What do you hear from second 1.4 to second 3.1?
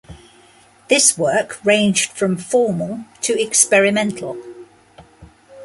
ranged from formal